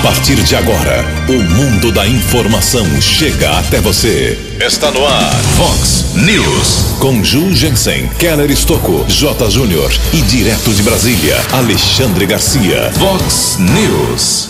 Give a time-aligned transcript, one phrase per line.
[0.00, 4.56] A partir de agora, o mundo da informação chega até você.
[4.58, 6.96] Está no ar, Fox News.
[6.98, 9.50] Com Ju Jensen, Keller Estocco, J.
[9.50, 12.90] Júnior e direto de Brasília, Alexandre Garcia.
[12.92, 14.48] Fox News.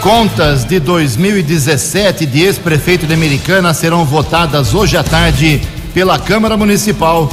[0.00, 5.60] Contas de 2017 de ex-prefeito de Americana serão votadas hoje à tarde
[5.92, 7.28] pela Câmara Municipal.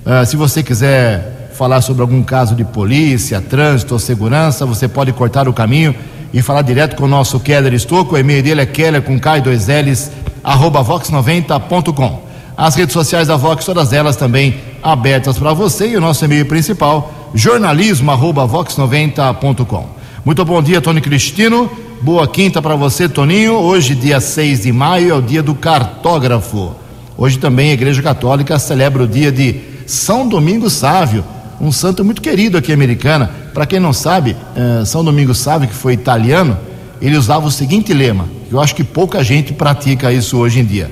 [0.04, 5.12] Uh, se você quiser falar sobre algum caso de polícia, trânsito ou segurança, você pode
[5.12, 5.94] cortar o caminho
[6.34, 8.16] e falar direto com o nosso Keller Estocco.
[8.16, 10.10] O e-mail dele é keller com K e dois L's,
[10.42, 12.26] arroba vox90.com.
[12.56, 16.46] As redes sociais da Vox, todas elas também abertas para você e o nosso e-mail
[16.46, 19.86] principal, jornalismo arroba vox90.com.
[20.24, 21.70] Muito bom dia, Tony Cristino.
[22.00, 23.54] Boa quinta para você, Toninho.
[23.54, 26.74] Hoje, dia 6 de maio, é o dia do cartógrafo.
[27.16, 31.24] Hoje também a Igreja Católica celebra o dia de São Domingos Sávio,
[31.60, 33.30] um santo muito querido aqui americana.
[33.52, 36.56] Para quem não sabe, eh, São Domingos Sávio, que foi italiano,
[37.02, 40.64] ele usava o seguinte lema, que eu acho que pouca gente pratica isso hoje em
[40.64, 40.88] dia: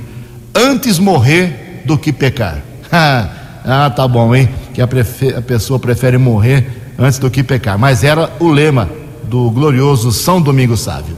[0.52, 2.60] antes morrer do que pecar.
[3.66, 4.48] ah, tá bom, hein?
[4.72, 7.76] Que a, a, pessoa prefere morrer antes do que pecar.
[7.76, 8.88] Mas era o lema
[9.24, 11.16] do glorioso São Domingos Sávio.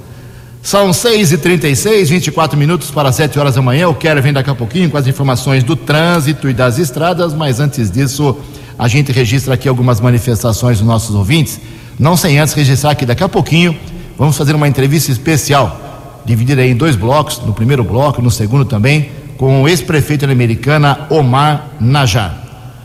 [0.62, 3.91] São 6 e 36 24 minutos para 7 horas da manhã.
[3.91, 7.60] O Quero vem daqui a pouquinho com as informações do trânsito e das estradas, mas
[7.60, 8.34] antes disso,
[8.78, 11.60] a gente registra aqui algumas manifestações dos nossos ouvintes.
[11.98, 13.76] Não sem antes registrar que daqui a pouquinho
[14.16, 19.10] vamos fazer uma entrevista especial, dividida em dois blocos, no primeiro bloco, no segundo também,
[19.38, 22.34] com o ex-prefeito Americana, Omar Najar,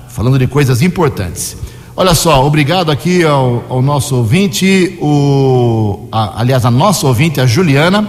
[0.08, 1.58] falando de coisas importantes.
[1.98, 7.48] Olha só, obrigado aqui ao, ao nosso ouvinte, o, a, aliás, a nossa ouvinte, a
[7.48, 8.08] Juliana.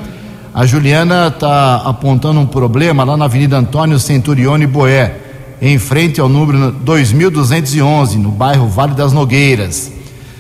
[0.53, 5.17] A Juliana está apontando um problema lá na Avenida Antônio Centurione Boé,
[5.61, 9.91] em frente ao número 2211, no bairro Vale das Nogueiras.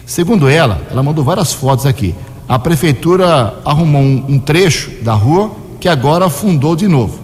[0.04, 2.14] Segundo ela, ela mandou várias fotos aqui.
[2.46, 5.50] A prefeitura arrumou um, um trecho da rua
[5.80, 7.23] que agora afundou de novo.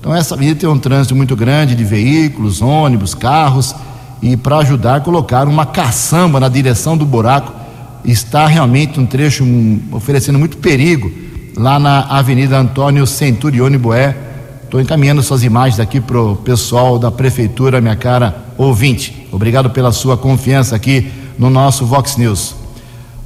[0.00, 3.74] Então essa avenida tem um trânsito muito grande de veículos, ônibus, carros
[4.22, 7.52] e para ajudar colocar uma caçamba na direção do buraco.
[8.02, 9.44] Está realmente um trecho
[9.92, 11.12] oferecendo muito perigo
[11.54, 14.16] lá na Avenida Antônio Centurione Boé.
[14.64, 19.28] Estou encaminhando suas imagens aqui para o pessoal da Prefeitura, minha cara ouvinte.
[19.30, 22.54] Obrigado pela sua confiança aqui no nosso Vox News.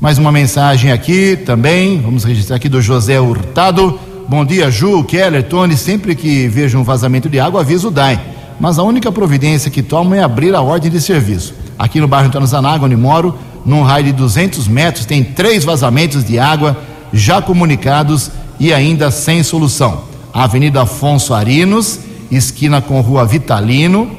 [0.01, 3.97] Mais uma mensagem aqui também, vamos registrar aqui do José Hurtado.
[4.29, 5.77] Bom dia, Ju, Keller, Tony.
[5.77, 9.83] Sempre que vejo um vazamento de água, aviso o DAI mas a única providência que
[9.83, 11.55] tomo é abrir a ordem de serviço.
[11.79, 16.25] Aqui no bairro Antônio Zanaga, onde moro, num raio de 200 metros, tem três vazamentos
[16.25, 16.77] de água
[17.13, 18.31] já comunicados
[18.61, 20.05] e ainda sem solução.
[20.33, 24.11] Avenida Afonso Arinos, esquina com Rua Vitalino,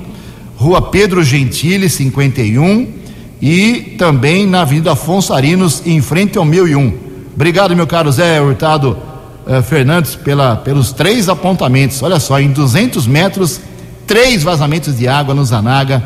[0.57, 2.87] Rua Pedro Gentili, 51,
[3.41, 6.93] e também na Avenida Afonso Arinos, em frente ao 1001.
[7.33, 8.97] Obrigado, meu caro Zé Hurtado
[9.47, 12.01] eh, Fernandes, pela, pelos três apontamentos.
[12.01, 13.61] Olha só, em 200 metros
[14.05, 16.03] três vazamentos de água no Zanaga.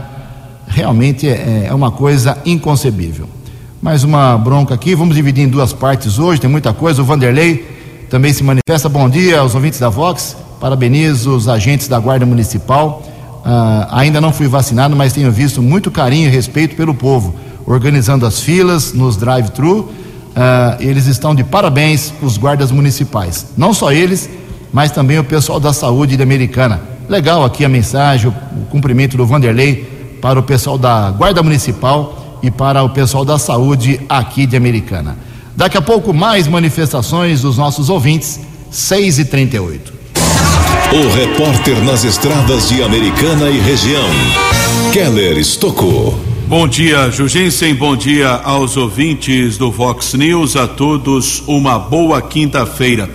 [0.68, 3.28] Realmente é, é uma coisa inconcebível.
[3.82, 7.02] Mais uma bronca aqui, vamos dividir em duas partes hoje, tem muita coisa.
[7.02, 7.66] O Vanderlei
[8.10, 8.90] também se manifesta.
[8.90, 13.02] Bom dia aos ouvintes da Vox, parabenizo os agentes da Guarda Municipal.
[13.40, 17.34] Uh, ainda não fui vacinado, mas tenho visto muito carinho e respeito pelo povo,
[17.66, 19.90] organizando as filas nos drive-thru.
[20.30, 23.48] Uh, eles estão de parabéns, os guardas municipais.
[23.58, 24.30] Não só eles,
[24.72, 29.26] mas também o pessoal da saúde da Americana Legal aqui a mensagem, o, cumprimento do
[29.26, 34.56] Vanderlei para o pessoal da Guarda Municipal e para o pessoal da Saúde aqui de
[34.56, 35.18] Americana.
[35.56, 38.40] Daqui a pouco, mais manifestações dos nossos ouvintes,
[38.70, 39.92] 6 e 38
[40.94, 44.08] O repórter nas estradas de Americana e região,
[44.94, 46.29] Keller Estocou.
[46.50, 47.76] Bom dia, Jugensen.
[47.76, 50.56] Bom dia aos ouvintes do Vox News.
[50.56, 53.08] A todos uma boa quinta-feira.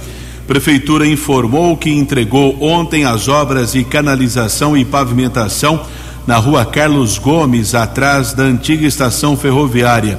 [0.47, 5.85] Prefeitura informou que entregou ontem as obras de canalização e pavimentação
[6.29, 10.17] na rua Carlos Gomes, atrás da antiga estação ferroviária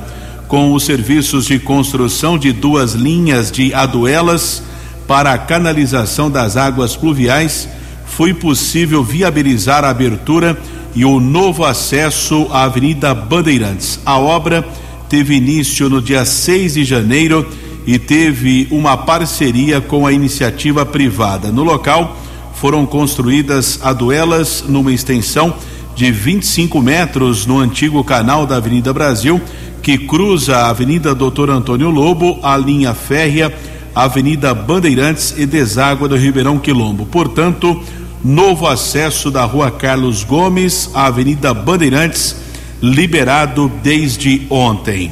[0.50, 4.62] com os serviços de construção de duas linhas de aduelas
[5.08, 7.70] para a canalização das águas pluviais,
[8.06, 10.58] foi possível viabilizar a abertura
[10.96, 14.00] e o novo acesso à Avenida Bandeirantes.
[14.06, 14.66] A obra
[15.10, 17.48] teve início no dia 6 de janeiro
[17.86, 21.52] e teve uma parceria com a iniciativa privada.
[21.52, 22.18] No local
[22.56, 25.54] foram construídas aduelas numa extensão
[25.96, 29.42] de 25 metros no antigo canal da Avenida Brasil
[29.86, 33.56] que cruza a Avenida Doutor Antônio Lobo, a linha férrea,
[33.96, 37.06] Avenida Bandeirantes e deságua do Ribeirão Quilombo.
[37.06, 37.82] Portanto,
[38.22, 42.36] novo acesso da Rua Carlos Gomes à Avenida Bandeirantes,
[42.82, 45.12] liberado desde ontem.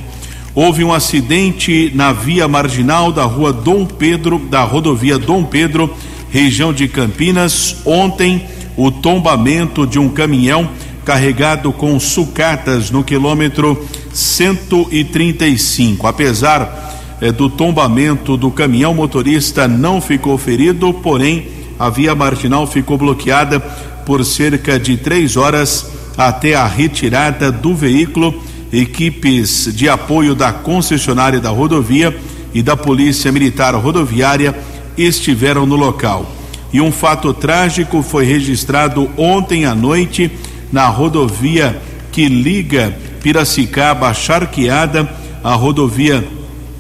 [0.54, 5.96] Houve um acidente na via marginal da Rua Dom Pedro, da rodovia Dom Pedro,
[6.30, 7.78] região de Campinas.
[7.86, 8.46] Ontem,
[8.76, 10.70] o tombamento de um caminhão
[11.06, 16.06] carregado com sucatas no quilômetro 135.
[16.06, 17.03] Apesar
[17.38, 21.48] do tombamento do caminhão, motorista não ficou ferido, porém
[21.80, 28.34] a via marginal ficou bloqueada por cerca de três horas até a retirada do veículo.
[28.72, 32.16] Equipes de apoio da concessionária da rodovia
[32.54, 34.56] e da Polícia Militar Rodoviária
[34.98, 36.26] estiveram no local.
[36.72, 40.32] E um fato trágico foi registrado ontem à noite
[40.72, 41.80] na rodovia
[42.12, 45.08] que liga Piracicaba Charqueada
[45.44, 46.24] à rodovia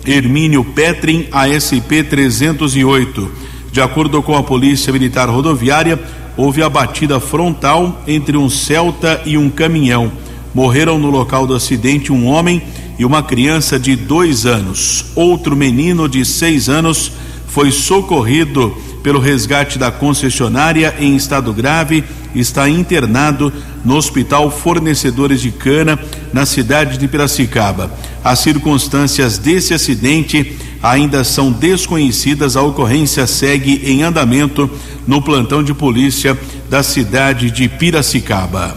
[0.06, 3.32] Hermínio Petrin ASP 308.
[3.72, 6.00] De acordo com a Polícia Militar Rodoviária,
[6.38, 10.12] houve a batida frontal entre um Celta e um caminhão.
[10.54, 12.62] Morreram no local do acidente um homem
[13.00, 15.06] e uma criança de dois anos.
[15.16, 17.12] Outro menino de seis anos
[17.54, 22.04] foi socorrido pelo resgate da concessionária em estado grave
[22.34, 23.54] está internado
[23.86, 26.00] no Hospital Fornecedores de Cana,
[26.34, 27.92] na cidade de Piracicaba.
[28.24, 32.58] As circunstâncias desse acidente ainda são desconhecidas.
[32.58, 34.68] A ocorrência segue em andamento
[35.06, 36.36] no plantão de polícia
[36.72, 38.76] da cidade de Piracicaba.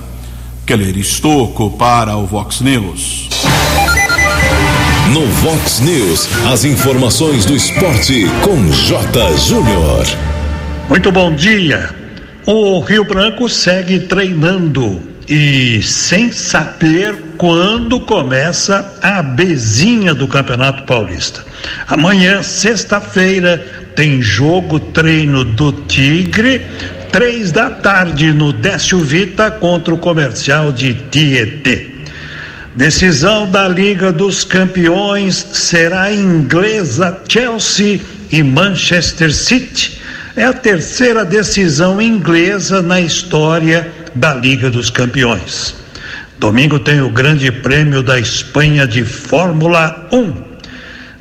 [0.67, 3.31] Keller Estocco para o Vox News.
[5.13, 9.37] No Vox News, as informações do esporte com J.
[9.37, 10.05] Júnior.
[10.89, 11.91] Muito bom dia.
[12.45, 21.45] O Rio Branco segue treinando e sem saber quando começa a bezinha do Campeonato Paulista.
[21.87, 23.65] Amanhã, sexta-feira,
[23.95, 26.63] tem jogo treino do Tigre,
[27.13, 31.96] três da tarde no Décio Vita contra o comercial de Tietê.
[32.77, 39.99] Decisão da Liga dos Campeões será inglesa Chelsea e Manchester City.
[40.37, 45.75] É a terceira decisão inglesa na história da Liga dos Campeões.
[46.39, 50.35] Domingo tem o Grande Prêmio da Espanha de Fórmula 1.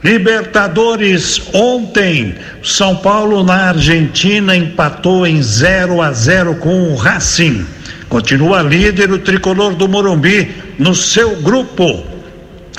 [0.04, 7.66] Libertadores ontem, São Paulo na Argentina empatou em 0 a 0 com o Racing.
[8.10, 12.04] Continua líder o tricolor do Morumbi no seu grupo.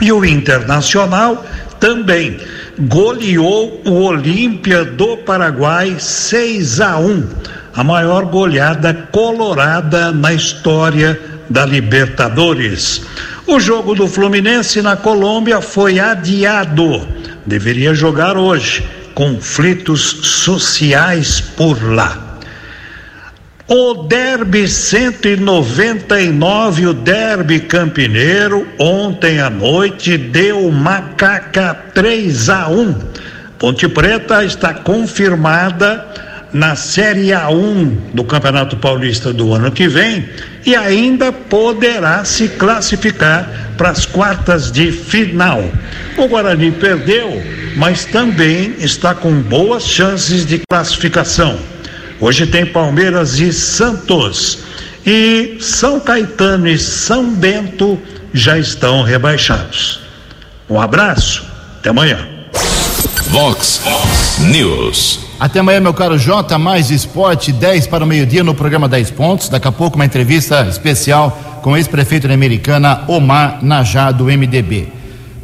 [0.01, 1.45] E o Internacional
[1.81, 2.39] também
[2.79, 7.29] goleou o Olímpia do Paraguai 6 a 1,
[7.75, 13.03] a maior goleada colorada na história da Libertadores.
[13.47, 17.07] O jogo do Fluminense na Colômbia foi adiado.
[17.47, 18.85] Deveria jogar hoje.
[19.15, 22.26] Conflitos sociais por lá.
[23.69, 32.95] O Derby 199, o Derby Campineiro, ontem à noite deu macaca 3 a 1.
[33.59, 36.07] Ponte Preta está confirmada
[36.53, 40.29] na Série A1 do Campeonato Paulista do ano que vem
[40.65, 45.61] e ainda poderá se classificar para as quartas de final.
[46.17, 47.43] O Guarani perdeu,
[47.77, 51.59] mas também está com boas chances de classificação.
[52.19, 54.61] Hoje tem Palmeiras e Santos.
[55.05, 57.99] E São Caetano e São Bento
[58.33, 60.01] já estão rebaixados.
[60.69, 61.45] Um abraço,
[61.79, 62.27] até amanhã.
[63.29, 63.83] Vox
[64.41, 65.21] News.
[65.39, 69.49] Até amanhã, meu caro Jota, mais esporte, 10 para o meio-dia no programa 10 pontos.
[69.51, 74.89] Daqui a pouco, uma entrevista especial com o ex-prefeito da Americana, Omar Najá, do MDB.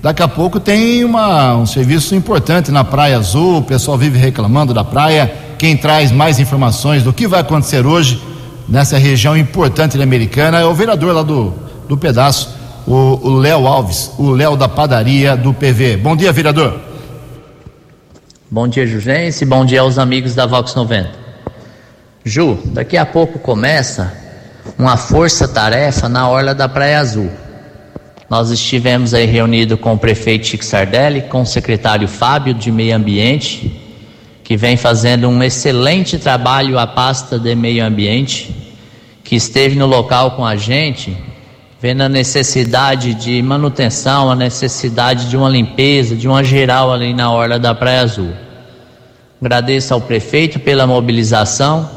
[0.03, 4.73] Daqui a pouco tem uma, um serviço importante na Praia Azul, o pessoal vive reclamando
[4.73, 5.52] da praia.
[5.63, 8.21] Quem traz mais informações do que vai acontecer hoje
[8.69, 11.55] nessa região importante da Americana é o vereador lá do,
[11.89, 12.53] do pedaço,
[12.85, 15.99] o Léo Alves, o Léo da padaria do PV.
[15.99, 16.81] Bom dia, vereador.
[18.51, 19.45] Bom dia, Jugense.
[19.45, 21.11] Bom dia aos amigos da Vox 90.
[22.25, 24.13] Ju, daqui a pouco começa
[24.77, 27.31] uma força-tarefa na Orla da Praia Azul.
[28.29, 32.97] Nós estivemos aí reunidos com o prefeito Chico Sardelli, com o secretário Fábio de Meio
[32.97, 33.81] Ambiente,
[34.53, 38.55] que vem fazendo um excelente trabalho à pasta de meio ambiente,
[39.25, 41.17] que esteve no local com a gente,
[41.81, 47.33] vendo a necessidade de manutenção, a necessidade de uma limpeza, de uma geral ali na
[47.33, 48.29] orla da Praia Azul.
[49.41, 51.89] Agradeço ao prefeito pela mobilização,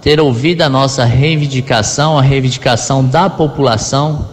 [0.00, 4.28] ter ouvido a nossa reivindicação, a reivindicação da população,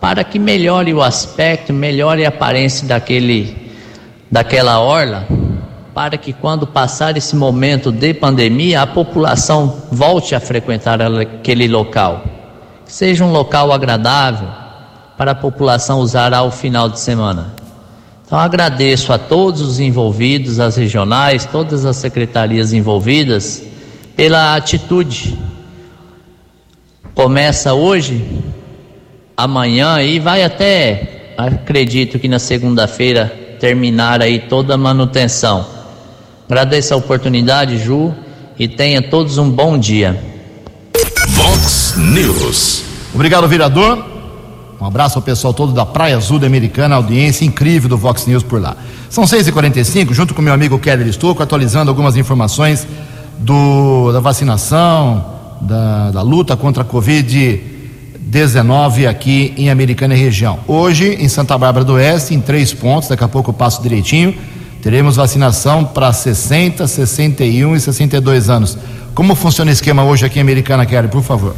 [0.00, 3.56] para que melhore o aspecto, melhore a aparência daquele,
[4.30, 5.26] daquela orla,
[5.94, 12.34] para que quando passar esse momento de pandemia, a população volte a frequentar aquele local
[12.86, 14.48] seja um local agradável
[15.16, 17.54] para a população usar ao final de semana.
[18.26, 23.62] Então agradeço a todos os envolvidos, as regionais, todas as secretarias envolvidas
[24.16, 25.38] pela atitude.
[27.14, 28.24] Começa hoje,
[29.36, 33.26] amanhã e vai até, acredito que na segunda-feira
[33.60, 35.73] terminar aí toda a manutenção.
[36.46, 38.12] Agradeço a oportunidade, Ju,
[38.58, 40.22] e tenha todos um bom dia.
[41.28, 42.82] Vox News.
[43.14, 44.04] Obrigado, vereador.
[44.78, 48.42] Um abraço ao pessoal todo da Praia Azul da Americana, audiência incrível do Vox News
[48.42, 48.76] por lá.
[49.08, 52.86] São 6h45, junto com meu amigo Keller Estouco, atualizando algumas informações
[53.38, 55.24] do, da vacinação,
[55.62, 60.58] da, da luta contra a Covid-19 aqui em Americana e região.
[60.66, 64.34] Hoje, em Santa Bárbara do Oeste, em três pontos, daqui a pouco eu passo direitinho,
[64.84, 68.76] teremos vacinação para 60, 61 e 62 anos.
[69.14, 71.56] Como funciona o esquema hoje aqui em Americana, Keller, por favor?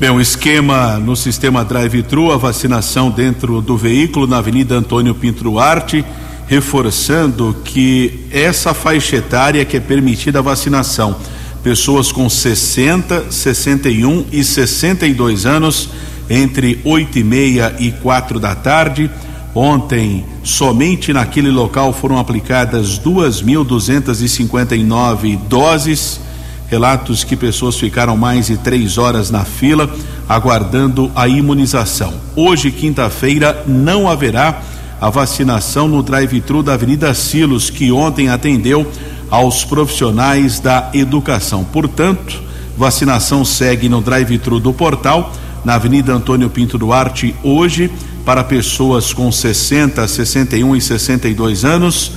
[0.00, 5.44] Bem, o esquema no sistema drive-thru, a vacinação dentro do veículo na Avenida Antônio Pinto
[5.44, 6.04] Duarte,
[6.48, 11.14] reforçando que essa faixa etária que é permitida a vacinação,
[11.62, 15.90] pessoas com 60, 61 e 62 anos,
[16.28, 19.08] entre 8 e meia e quatro da tarde.
[19.54, 26.20] Ontem, somente naquele local foram aplicadas 2.259 doses
[26.68, 29.90] relatos que pessoas ficaram mais de três horas na fila
[30.28, 32.12] aguardando a imunização.
[32.36, 34.60] Hoje, quinta-feira, não haverá
[35.00, 38.86] a vacinação no drive-thru da Avenida Silos, que ontem atendeu
[39.30, 41.64] aos profissionais da educação.
[41.64, 42.42] Portanto,
[42.76, 45.32] vacinação segue no drive-thru do portal,
[45.64, 47.90] na Avenida Antônio Pinto Duarte, hoje,
[48.28, 52.12] para pessoas com 60, 61 e 62 anos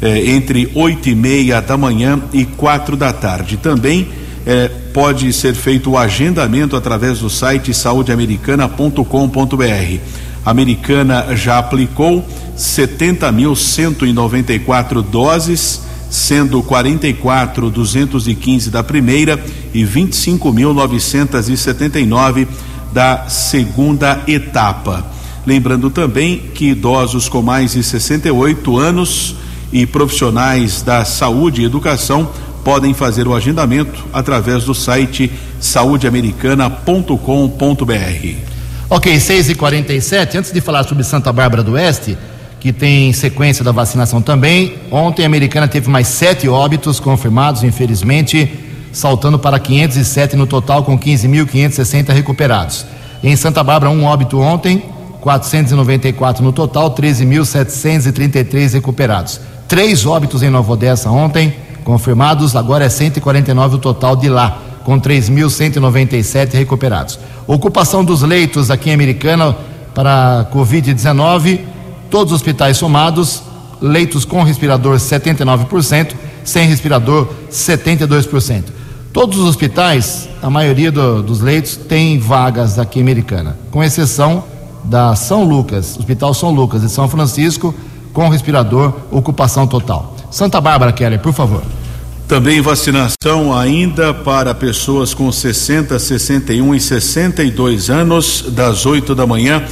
[0.00, 3.58] eh, entre oito e meia da manhã e quatro da tarde.
[3.58, 4.08] Também
[4.46, 9.98] eh, pode ser feito o agendamento através do site saudeamericana.com.br.
[10.46, 12.26] Americana já aplicou
[12.56, 19.38] 70.194 doses, sendo 44.215 da primeira
[19.74, 22.48] e 25.979
[22.94, 25.09] da segunda etapa.
[25.46, 29.36] Lembrando também que idosos com mais de 68 anos
[29.72, 32.28] e profissionais da saúde e educação
[32.64, 35.30] podem fazer o agendamento através do site
[35.60, 38.36] saudeamericana.com.br.
[38.88, 42.18] Ok, 6 e 47 Antes de falar sobre Santa Bárbara do Oeste,
[42.58, 48.52] que tem sequência da vacinação também, ontem a Americana teve mais sete óbitos confirmados, infelizmente,
[48.92, 52.84] saltando para 507 no total, com 15.560 recuperados.
[53.22, 54.82] Em Santa Bárbara, um óbito ontem,
[55.20, 59.40] 494 no total, 13.733 recuperados.
[59.68, 64.98] Três óbitos em Nova Odessa ontem, confirmados, agora é 149 o total de lá, com
[65.00, 67.18] 3.197 recuperados.
[67.46, 69.56] Ocupação dos leitos aqui em Americana
[69.94, 71.60] para Covid-19,
[72.10, 73.42] todos os hospitais somados,
[73.80, 78.64] leitos com respirador 79%, sem respirador 72%.
[79.12, 84.44] Todos os hospitais, a maioria do, dos leitos tem vagas aqui em Americana, com exceção
[84.84, 87.74] da São Lucas, Hospital São Lucas de São Francisco,
[88.12, 90.16] com respirador, ocupação total.
[90.30, 91.62] Santa Bárbara, Keller, por favor.
[92.26, 99.64] Também vacinação ainda para pessoas com 60, 61 e 62 anos, das 8 da manhã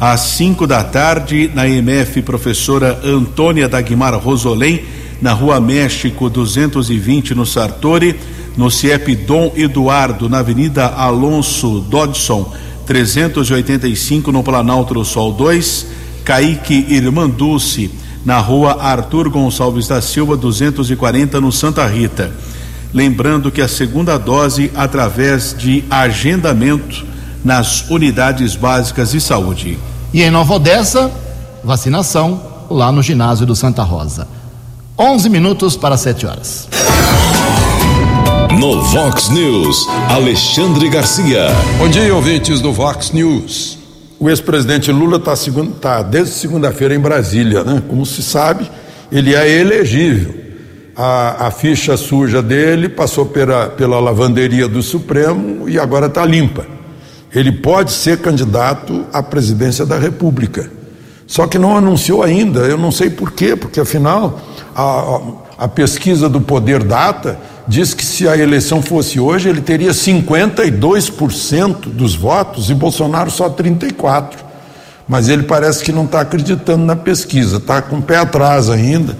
[0.00, 4.84] às 5 da tarde, na MF Professora Antônia Dagmar Rosolém,
[5.20, 8.18] na Rua México 220, no Sartori,
[8.56, 12.52] no CIEP Dom Eduardo, na Avenida Alonso Dodson,
[12.86, 15.86] 385, no Planalto do Sol 2
[16.24, 17.88] Kaique Irmanducci,
[18.24, 22.32] na rua Arthur Gonçalves da Silva, 240, no Santa Rita.
[22.92, 27.06] Lembrando que a segunda dose através de agendamento
[27.44, 29.78] nas unidades básicas de saúde.
[30.12, 31.12] E em Nova Odessa,
[31.62, 34.26] vacinação lá no ginásio do Santa Rosa.
[34.98, 36.68] 11 minutos para 7 horas.
[38.58, 41.48] No Vox News, Alexandre Garcia.
[41.78, 43.76] Bom dia, ouvintes do Vox News.
[44.18, 45.34] O ex-presidente Lula está
[45.78, 47.82] tá desde segunda-feira em Brasília, né?
[47.86, 48.70] Como se sabe,
[49.12, 50.34] ele é elegível.
[50.96, 56.66] A, a ficha suja dele passou pela, pela lavanderia do Supremo e agora está limpa.
[57.34, 60.70] Ele pode ser candidato à presidência da República.
[61.26, 64.40] Só que não anunciou ainda, eu não sei por quê, porque afinal
[64.74, 65.20] a, a
[65.66, 72.14] pesquisa do Poder Data diz que se a eleição fosse hoje, ele teria 52% dos
[72.14, 74.44] votos e Bolsonaro só 34%.
[75.08, 79.16] Mas ele parece que não está acreditando na pesquisa, está com o pé atrás ainda.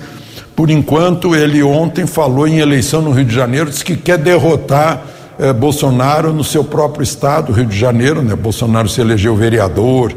[0.55, 5.05] Por enquanto, ele ontem falou em eleição no Rio de Janeiro, disse que quer derrotar
[5.39, 8.23] eh, Bolsonaro no seu próprio estado, Rio de Janeiro.
[8.23, 8.35] Né?
[8.35, 10.13] Bolsonaro se elegeu vereador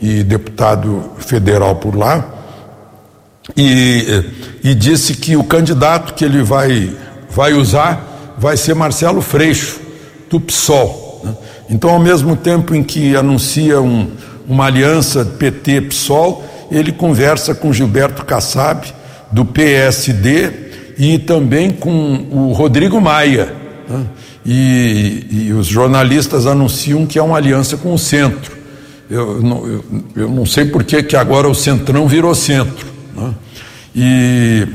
[0.00, 2.33] e deputado federal por lá.
[3.56, 4.24] E,
[4.62, 6.90] e disse que o candidato que ele vai
[7.34, 9.80] vai usar vai ser Marcelo Freixo,
[10.30, 11.20] do PSOL.
[11.24, 11.36] Né?
[11.70, 14.10] Então, ao mesmo tempo em que anuncia um,
[14.46, 18.86] uma aliança PT-PSOL, ele conversa com Gilberto Kassab,
[19.30, 20.64] do PSD,
[20.96, 23.52] e também com o Rodrigo Maia.
[23.88, 24.06] Né?
[24.46, 28.52] E, e, os jornalistas anunciam que é uma aliança com o centro.
[29.10, 29.84] Eu não, eu,
[30.16, 32.93] eu não sei por que agora o centrão virou centro.
[33.94, 34.66] E,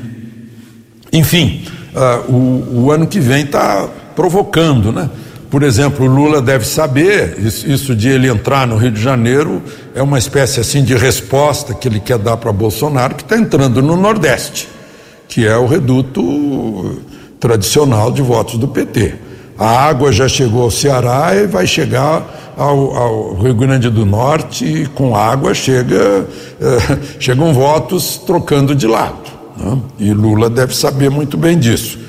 [1.11, 5.09] enfim, uh, o, o, ano que vem está provocando, né?
[5.49, 9.63] Por exemplo, o Lula deve saber, isso, isso, de ele entrar no Rio de Janeiro
[9.95, 13.81] é uma espécie assim de resposta que ele quer dar para Bolsonaro, que está entrando
[13.81, 14.69] no Nordeste,
[15.27, 17.01] que é o reduto
[17.39, 19.28] tradicional de votos do PT.
[19.59, 24.63] A água já chegou ao Ceará e vai chegar ao, ao Rio Grande do Norte,
[24.63, 26.25] e com água chega,
[26.61, 29.29] eh, chegam votos trocando de lado.
[29.57, 29.77] Né?
[29.99, 31.99] E Lula deve saber muito bem disso.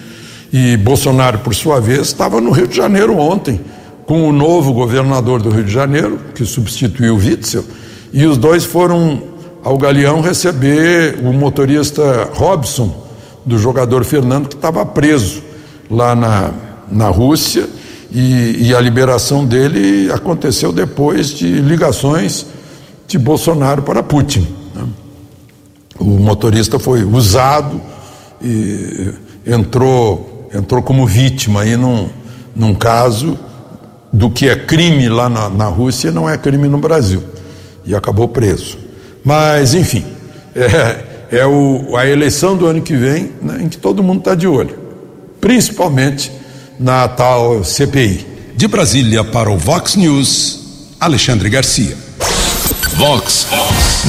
[0.53, 3.61] E Bolsonaro, por sua vez, estava no Rio de Janeiro ontem,
[4.07, 7.65] com o novo governador do Rio de Janeiro, que substituiu o Witzel,
[8.13, 9.23] e os dois foram
[9.65, 13.09] ao Galeão receber o motorista Robson,
[13.45, 15.43] do jogador Fernando, que estava preso
[15.91, 16.51] lá na,
[16.91, 17.69] na Rússia,
[18.13, 22.47] e, e a liberação dele aconteceu depois de ligações
[23.07, 24.47] de Bolsonaro para Putin.
[25.99, 27.81] O motorista foi usado
[28.43, 29.13] e
[29.47, 32.09] entrou, entrou como vítima aí num,
[32.57, 33.39] num caso
[34.13, 37.23] do que é crime lá na, na Rússia não é crime no Brasil
[37.85, 38.79] e acabou preso.
[39.23, 40.05] Mas, enfim,
[40.55, 44.35] é, é o, a eleição do ano que vem né, em que todo mundo está
[44.35, 44.77] de olho,
[45.41, 46.33] principalmente
[46.81, 48.27] na tal CPI.
[48.57, 51.95] De Brasília para o Vox News, Alexandre Garcia.
[52.95, 53.47] Vox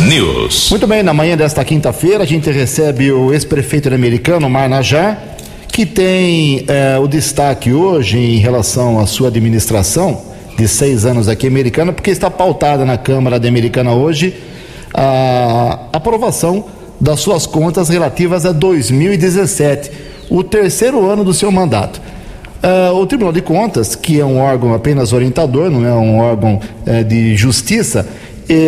[0.07, 0.69] News.
[0.69, 5.17] Muito bem, na manhã desta quinta-feira a gente recebe o ex-prefeito americano, Marnajá,
[5.67, 10.21] que tem eh, o destaque hoje em relação à sua administração
[10.57, 14.34] de seis anos aqui americana, porque está pautada na Câmara de Americana hoje
[14.93, 16.65] a aprovação
[16.99, 19.91] das suas contas relativas a 2017,
[20.29, 22.11] o terceiro ano do seu mandato.
[22.63, 26.60] Uh, o Tribunal de Contas, que é um órgão apenas orientador, não é um órgão
[26.86, 28.08] uh, de justiça,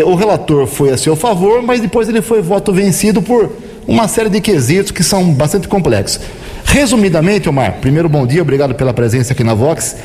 [0.06, 3.52] o relator foi a seu favor, mas depois ele foi voto vencido por
[3.86, 6.22] uma série de quesitos que são bastante complexos.
[6.66, 9.96] Resumidamente, Omar, primeiro bom dia, obrigado pela presença aqui na Vox.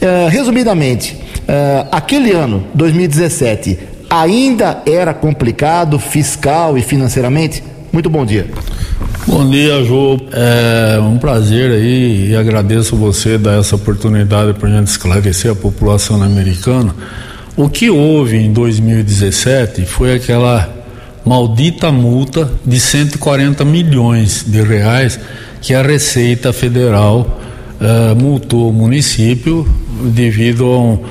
[0.00, 7.62] Uh, resumidamente, uh, aquele ano, 2017, ainda era complicado fiscal e financeiramente?
[7.92, 8.48] Muito bom dia.
[9.30, 10.18] Bom dia, Ju.
[10.32, 15.54] É um prazer aí e agradeço você dar essa oportunidade para a gente esclarecer a
[15.54, 16.92] população americana
[17.56, 20.68] o que houve em 2017 foi aquela
[21.24, 25.20] maldita multa de 140 milhões de reais
[25.60, 27.40] que a Receita Federal
[27.78, 29.68] uh, multou o município
[30.04, 31.04] devido a um,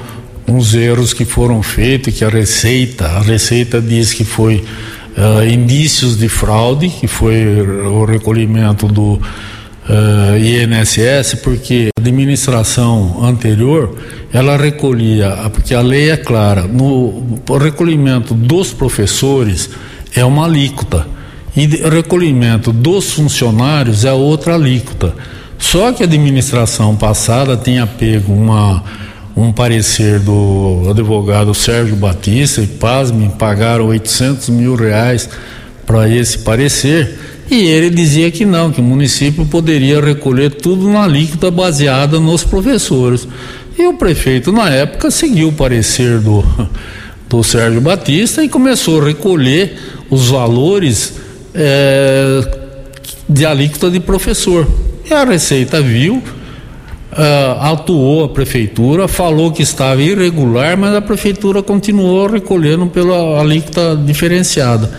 [0.47, 4.63] uns erros que foram feitos, que a Receita, a Receita diz que foi
[5.19, 13.95] uh, indícios de fraude, que foi o recolhimento do uh, INSS, porque a administração anterior
[14.31, 19.69] ela recolhia, porque a lei é clara, no recolhimento dos professores
[20.15, 21.05] é uma alíquota
[21.55, 25.13] e recolhimento dos funcionários é outra alíquota.
[25.57, 28.83] Só que a administração passada tinha pego uma
[29.39, 35.29] um parecer do advogado Sérgio Batista e pasme, pagaram 800 mil reais
[35.85, 37.17] para esse parecer
[37.49, 42.43] e ele dizia que não, que o município poderia recolher tudo na alíquota baseada nos
[42.43, 43.27] professores.
[43.77, 46.43] E o prefeito, na época, seguiu o parecer do,
[47.27, 49.77] do Sérgio Batista e começou a recolher
[50.09, 51.13] os valores
[51.55, 52.69] é,
[53.27, 54.67] de alíquota de professor.
[55.09, 56.21] E a Receita viu,
[57.11, 63.99] Uh, atuou a prefeitura, falou que estava irregular, mas a prefeitura continuou recolhendo pela alíquota
[64.05, 64.91] diferenciada.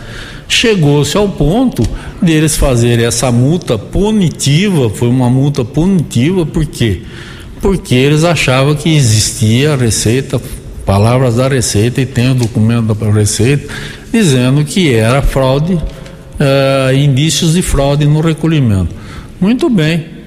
[0.48, 1.84] Chegou-se ao ponto
[2.20, 7.02] deles fazerem essa multa punitiva, foi uma multa punitiva, por quê?
[7.62, 10.40] Porque eles achavam que existia a receita,
[10.84, 13.72] palavras da receita, e tem o documento da receita,
[14.12, 18.92] dizendo que era fraude, uh, indícios de fraude no recolhimento.
[19.40, 20.19] Muito bem,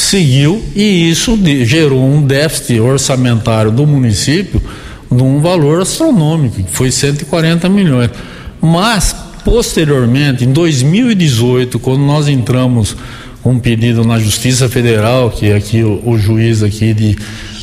[0.00, 4.62] seguiu e isso gerou um déficit orçamentário do município
[5.10, 8.10] de um valor astronômico, que foi 140 milhões.
[8.60, 12.96] Mas, posteriormente, em 2018, quando nós entramos
[13.44, 17.16] um pedido na Justiça Federal, que é aqui o, o juiz aqui de,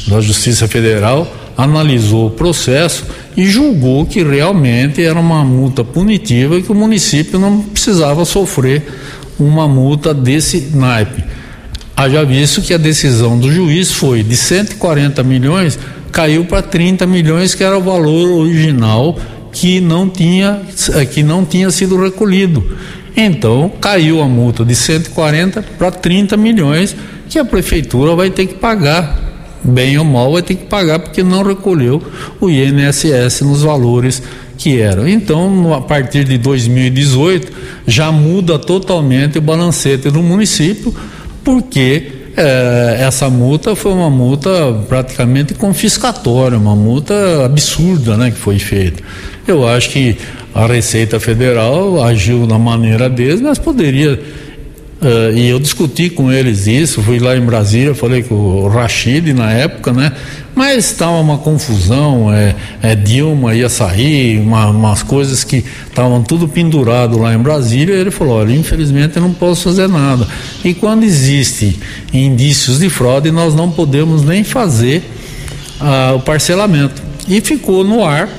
[0.08, 3.06] da Justiça Federal analisou o processo
[3.38, 8.84] e julgou que realmente era uma multa punitiva e que o município não precisava sofrer
[9.40, 11.24] uma multa desse naipe.
[11.98, 15.80] Haja visto que a decisão do juiz foi de 140 milhões,
[16.12, 19.18] caiu para 30 milhões, que era o valor original
[19.54, 20.62] que não tinha,
[20.94, 22.62] eh, que não tinha sido recolhido.
[23.16, 26.94] Então, caiu a multa de 140 para 30 milhões,
[27.30, 29.24] que a prefeitura vai ter que pagar.
[29.64, 32.04] Bem ou mal, vai ter que pagar porque não recolheu
[32.42, 34.22] o INSS nos valores
[34.58, 35.08] que eram.
[35.08, 37.52] Então, a partir de 2018,
[37.88, 40.94] já muda totalmente o balancete do município
[41.46, 44.50] porque é, essa multa foi uma multa
[44.90, 49.02] praticamente confiscatória, uma multa absurda né, que foi feita.
[49.48, 50.18] Eu acho que
[50.54, 54.20] a Receita Federal agiu da maneira deles, mas poderia
[55.02, 59.34] Uh, e eu discuti com eles isso, fui lá em Brasília, falei com o Rachid
[59.34, 60.12] na época, né?
[60.56, 66.48] Mas estava uma confusão, é, é, Dilma ia sair, uma, umas coisas que estavam tudo
[66.48, 70.26] pendurado lá em Brasília, ele falou, olha, infelizmente eu não posso fazer nada.
[70.64, 71.78] E quando existe
[72.14, 75.04] indícios de fraude, nós não podemos nem fazer
[75.82, 77.04] uh, o parcelamento.
[77.28, 78.30] E ficou no ar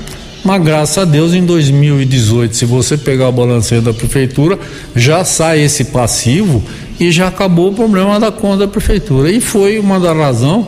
[0.47, 4.57] mas graças a Deus em 2018, se você pegar o balanceio da prefeitura,
[4.95, 6.63] já sai esse passivo
[6.97, 9.29] e já acabou o problema da conta da prefeitura.
[9.29, 10.65] E foi uma da razão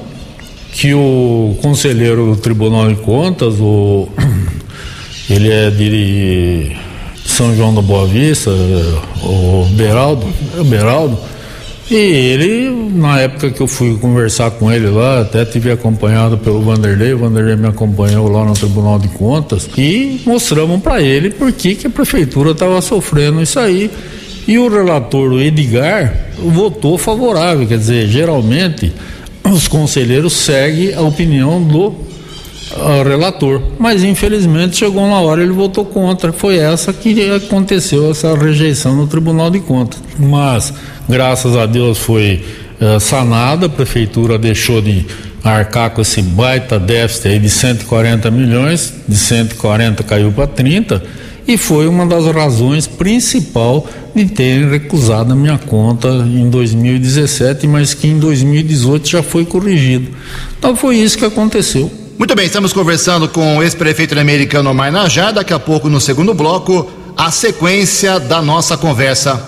[0.74, 4.10] que o conselheiro do Tribunal de Contas, o,
[5.32, 6.76] ele é de
[7.26, 8.52] São João da Boa Vista,
[9.24, 11.18] o Beraldo, é o Beraldo,
[11.90, 16.62] e ele, na época que eu fui conversar com ele lá, até tive acompanhado pelo
[16.62, 21.52] Vanderlei, o Vanderlei me acompanhou lá no Tribunal de Contas e mostramos para ele por
[21.52, 23.90] que, que a prefeitura estava sofrendo isso aí.
[24.48, 28.94] E o relator, o Edgar, votou favorável, quer dizer, geralmente
[29.44, 32.09] os conselheiros seguem a opinião do
[33.04, 36.32] relator, mas infelizmente chegou na hora ele votou contra.
[36.32, 40.00] Foi essa que aconteceu essa rejeição no Tribunal de Contas.
[40.18, 40.74] Mas
[41.08, 42.44] graças a Deus foi
[42.80, 45.06] uh, sanada, a prefeitura deixou de
[45.44, 51.02] arcar com esse baita déficit aí de 140 milhões, de 140 caiu para 30
[51.50, 57.96] e foi uma das razões principal de terem recusado a minha conta em 2017, mas
[57.96, 60.10] que em 2018 já foi corrigido.
[60.60, 61.92] Então foi isso que aconteceu.
[62.20, 65.32] Muito bem, estamos conversando com o ex-prefeito americano Omar Najá.
[65.32, 69.42] Daqui a pouco, no segundo bloco, a sequência da nossa conversa.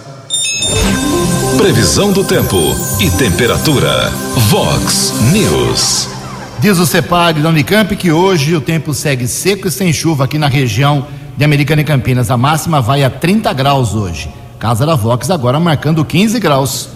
[1.58, 2.58] Previsão do tempo
[3.02, 4.10] e temperatura.
[4.48, 6.08] Vox News.
[6.62, 10.38] Diz o CEPAG da Unicamp que hoje o tempo segue seco e sem chuva aqui
[10.38, 11.06] na região
[11.36, 12.32] de Americana e Campinas.
[12.32, 14.30] A máxima vai a 30 graus hoje.
[14.58, 16.88] Casa da Vox agora marcando 15 graus.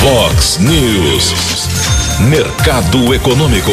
[0.00, 1.32] Vox News.
[2.28, 3.70] Mercado Econômico.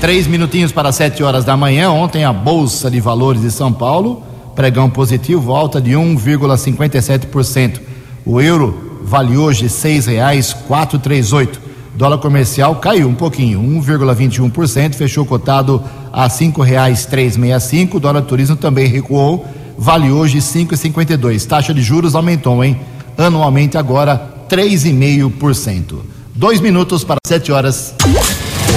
[0.00, 1.90] Três minutinhos para sete horas da manhã.
[1.90, 4.22] Ontem a Bolsa de Valores de São Paulo,
[4.56, 7.80] pregão positivo, alta de 1,57%.
[8.24, 11.60] O euro vale hoje seis reais quatro três oito.
[11.94, 18.00] Dólar comercial caiu um pouquinho, 1,21%, fechou cotado a cinco reais três meia cinco.
[18.00, 21.44] Dólar turismo também recuou, vale hoje cinco e cinquenta e dois.
[21.44, 22.80] Taxa de juros aumentou, hein?
[23.18, 24.16] Anualmente agora
[24.48, 26.02] três e meio por cento.
[26.34, 27.94] Dois minutos para sete horas.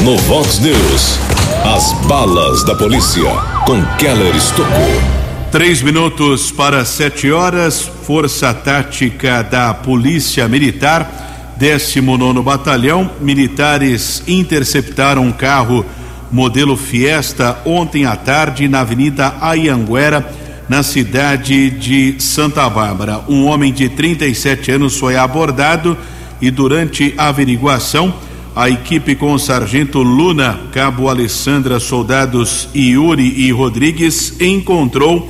[0.03, 1.17] No Vox News,
[1.63, 3.23] as balas da polícia
[3.65, 5.01] com Keller Estocou.
[5.49, 7.89] Três minutos para sete horas.
[8.05, 15.85] Força Tática da Polícia Militar 19 Batalhão, militares interceptaram um carro
[16.29, 20.29] modelo Fiesta ontem à tarde na Avenida Ayanguera,
[20.67, 23.21] na cidade de Santa Bárbara.
[23.29, 25.97] Um homem de 37 anos foi abordado
[26.41, 28.13] e durante a averiguação,
[28.55, 35.27] a equipe com o sargento Luna, cabo Alessandra, soldados Yuri e Rodrigues encontrou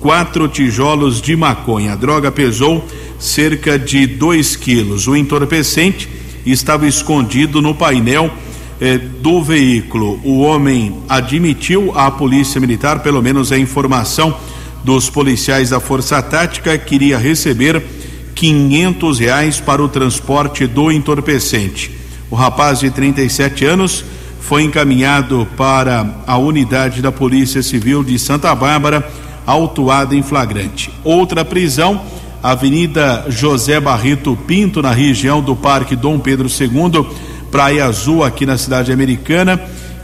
[0.00, 1.94] quatro tijolos de maconha.
[1.94, 2.84] A droga pesou
[3.18, 5.06] cerca de 2 quilos.
[5.06, 6.06] O entorpecente
[6.44, 8.30] estava escondido no painel
[8.78, 10.20] eh, do veículo.
[10.22, 14.36] O homem admitiu à polícia militar, pelo menos a informação
[14.84, 17.82] dos policiais da Força Tática, queria receber
[18.34, 22.05] quinhentos reais para o transporte do entorpecente.
[22.30, 24.04] O rapaz de 37 anos
[24.40, 29.06] foi encaminhado para a unidade da Polícia Civil de Santa Bárbara,
[29.46, 30.90] autuado em flagrante.
[31.04, 32.00] Outra prisão
[32.42, 37.06] Avenida José Barreto Pinto, na região do Parque Dom Pedro II,
[37.50, 39.60] Praia Azul, aqui na cidade americana.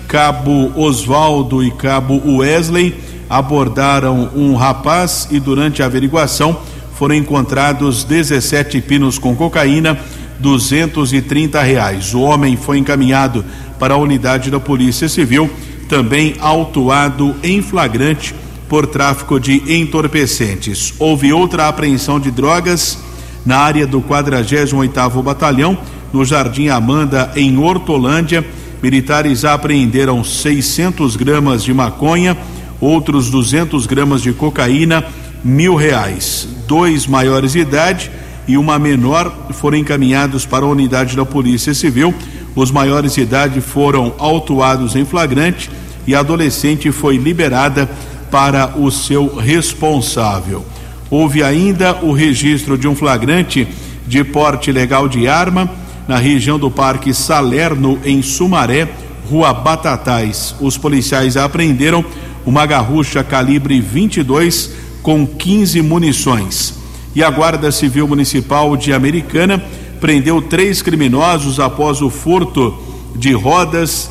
[0.09, 2.95] Cabo Oswaldo e Cabo Wesley
[3.31, 6.59] abordaram um rapaz e durante a averiguação
[6.95, 9.99] foram encontrados 17 pinos com cocaína,
[10.43, 12.13] 230 reais.
[12.13, 13.45] O homem foi encaminhado
[13.79, 15.49] para a unidade da Polícia Civil,
[15.89, 18.35] também autuado em flagrante
[18.69, 20.93] por tráfico de entorpecentes.
[20.99, 22.99] Houve outra apreensão de drogas
[23.47, 25.79] na área do 48º Batalhão,
[26.13, 28.45] no Jardim Amanda, em Hortolândia.
[28.83, 32.37] Militares apreenderam 600 gramas de maconha,
[32.81, 35.05] outros 200 gramas de cocaína,
[35.45, 36.49] mil reais.
[36.67, 38.11] Dois maiores de idade
[38.47, 42.15] e uma menor foram encaminhados para a unidade da Polícia Civil.
[42.55, 45.71] Os maiores de idade foram autuados em flagrante
[46.07, 47.89] e a adolescente foi liberada
[48.31, 50.65] para o seu responsável.
[51.11, 53.69] Houve ainda o registro de um flagrante
[54.07, 55.71] de porte legal de arma
[56.09, 58.89] na região do Parque Salerno, em Sumaré,
[59.31, 60.55] Rua Batatais.
[60.61, 62.05] Os policiais apreenderam
[62.45, 64.71] uma garrucha calibre 22
[65.03, 66.82] com 15 munições.
[67.15, 69.63] E a Guarda Civil Municipal de Americana
[70.01, 72.77] prendeu três criminosos após o furto
[73.15, 74.11] de rodas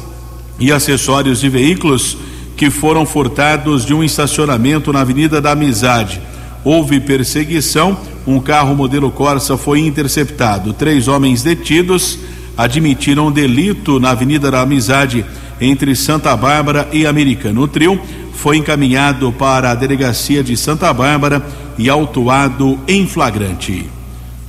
[0.60, 2.18] e acessórios de veículos
[2.56, 6.22] que foram furtados de um estacionamento na Avenida da Amizade.
[6.64, 10.72] Houve perseguição, um carro modelo Corsa foi interceptado.
[10.72, 12.20] Três homens detidos
[12.56, 15.26] admitiram delito na Avenida da Amizade
[15.60, 17.62] entre Santa Bárbara e Americano.
[17.62, 18.00] O trio
[18.34, 21.46] foi encaminhado para a delegacia de Santa Bárbara
[21.78, 23.90] e autuado em flagrante.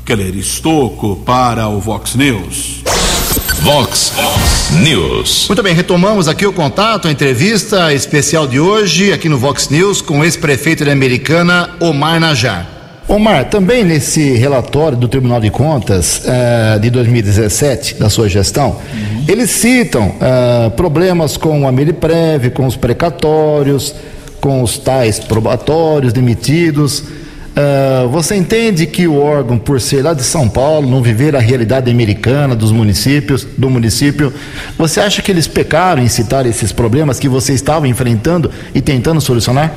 [0.04, 2.82] Keller Estocco para o Vox News.
[3.62, 4.12] Vox
[4.82, 5.46] News.
[5.48, 10.00] Muito bem, retomamos aqui o contato, a entrevista especial de hoje aqui no Vox News
[10.00, 12.71] com o ex-prefeito da Americana, Omar Najar.
[13.14, 19.24] Omar, também nesse relatório do Tribunal de Contas uh, de 2017, da sua gestão, uhum.
[19.28, 23.94] eles citam uh, problemas com a Ameriprev, com os precatórios,
[24.40, 27.00] com os tais probatórios demitidos.
[27.00, 31.38] Uh, você entende que o órgão, por ser lá de São Paulo, não viver a
[31.38, 34.32] realidade americana dos municípios, do município,
[34.78, 39.20] você acha que eles pecaram em citar esses problemas que você estava enfrentando e tentando
[39.20, 39.74] solucionar?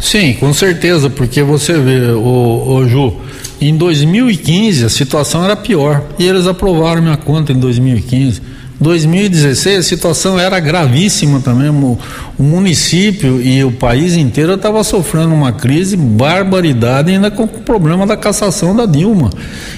[0.00, 3.14] Sim, com certeza, porque você vê, o, o Ju,
[3.60, 9.82] em 2015 a situação era pior e eles aprovaram minha conta em 2015 2016 a
[9.82, 11.70] situação era gravíssima também.
[11.70, 11.98] O,
[12.38, 18.06] o município e o país inteiro estava sofrendo uma crise barbaridade, ainda com o problema
[18.06, 19.30] da cassação da Dilma.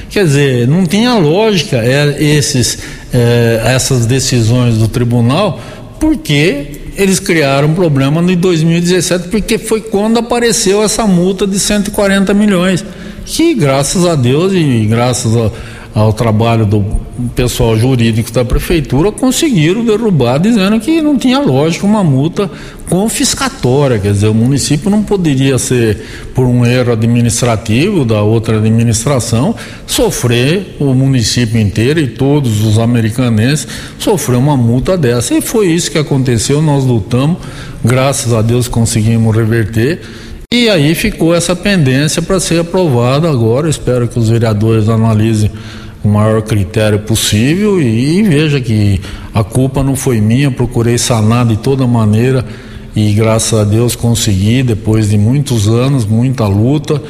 [0.09, 2.79] Quer dizer, não tinha lógica é, esses,
[3.13, 5.61] é, essas decisões do tribunal,
[6.01, 12.33] porque eles criaram um problema em 2017, porque foi quando apareceu essa multa de 140
[12.35, 12.85] milhões.
[13.25, 15.51] Que graças a Deus e graças a
[15.97, 16.85] ao trabalho do
[17.35, 22.51] pessoal jurídico da prefeitura, conseguiram derrubar, dizendo que não tinha lógica uma multa
[22.91, 25.99] confiscatória, quer dizer, o município não poderia ser,
[26.35, 29.55] por um erro administrativo da outra administração,
[29.87, 33.67] sofrer o município inteiro e todos os americanenses
[33.99, 35.33] sofrer uma multa dessa.
[35.33, 37.39] E foi isso que aconteceu, nós lutamos,
[37.83, 40.03] graças a Deus conseguimos reverter.
[40.53, 43.69] E aí ficou essa pendência para ser aprovada agora.
[43.69, 45.51] Espero que os vereadores analisem
[46.07, 49.01] o maior critério possível e, e veja que
[49.35, 52.45] a culpa não foi minha, procurei sanar de toda maneira
[52.95, 57.03] e graças a Deus consegui depois de muitos anos, muita luta.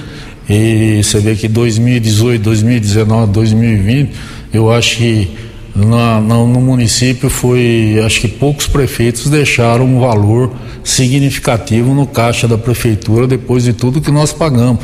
[0.49, 4.13] E você vê que 2018, 2019, 2020,
[4.53, 5.31] eu acho que
[5.77, 10.51] na, na, no município foi, acho que poucos prefeitos deixaram um valor
[10.83, 14.81] significativo no caixa da prefeitura depois de tudo que nós pagamos,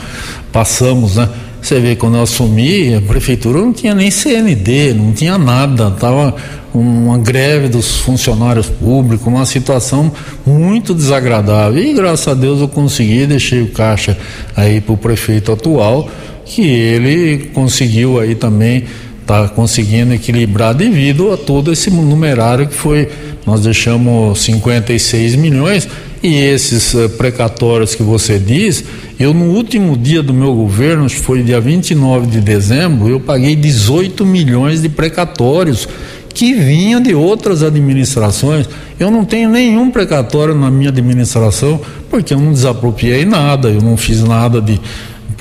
[0.53, 1.29] passamos, né?
[1.63, 6.35] Você vê, quando eu assumi, a prefeitura não tinha nem CND, não tinha nada, estava
[6.75, 10.11] uma greve dos funcionários públicos, uma situação
[10.45, 11.83] muito desagradável.
[11.83, 14.19] E graças a Deus eu consegui, deixei o caixa
[14.57, 16.11] aí para o prefeito atual,
[16.45, 18.85] que ele conseguiu aí também
[19.23, 23.09] está conseguindo equilibrar devido a todo esse numerário que foi.
[23.47, 25.89] Nós deixamos 56 milhões
[26.23, 28.85] e esses uh, precatórios que você diz,
[29.19, 33.57] eu no último dia do meu governo, que foi dia 29 de dezembro, eu paguei
[33.57, 35.89] 18 milhões de precatórios
[36.33, 38.69] que vinham de outras administrações.
[38.99, 43.97] Eu não tenho nenhum precatório na minha administração, porque eu não desapropriei nada, eu não
[43.97, 44.81] fiz nada de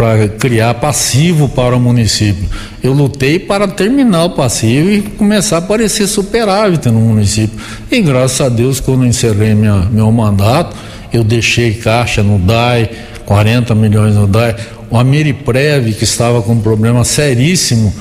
[0.02, 2.50] para criar passivo para o município.
[2.82, 7.60] Eu lutei para terminar o passivo e começar a aparecer superávit no município.
[7.92, 10.76] E graças a Deus, quando encerrei minha, meu mandato,
[11.14, 12.90] eu deixei caixa no DAI,
[13.28, 14.56] 40 milhões no DAI.
[14.90, 17.94] O Ameriprev, que estava com um problema seríssimo,